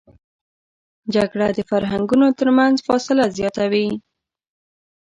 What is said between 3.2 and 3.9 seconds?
زیاتوي